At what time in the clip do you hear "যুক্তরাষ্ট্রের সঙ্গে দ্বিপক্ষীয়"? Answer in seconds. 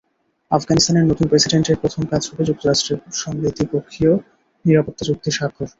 2.49-4.13